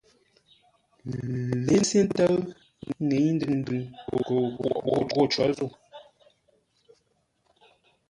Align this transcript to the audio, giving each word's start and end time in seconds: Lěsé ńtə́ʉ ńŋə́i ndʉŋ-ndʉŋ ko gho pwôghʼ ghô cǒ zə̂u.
Lěsé 1.65 1.99
ńtə́ʉ 2.07 2.35
ńŋə́i 3.03 3.29
ndʉŋ-ndʉŋ 3.35 3.81
ko 4.07 4.15
gho 4.27 4.37
pwôghʼ 4.57 5.07
ghô 5.11 5.23
cǒ 5.33 5.43
zə̂u. 5.57 5.67